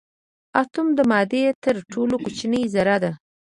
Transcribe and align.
اتوم 0.61 0.87
د 0.97 0.99
مادې 1.11 1.43
تر 1.63 1.75
ټولو 1.93 2.15
کوچنۍ 2.23 2.63
ذره 2.75 2.95
ده. 3.03 3.11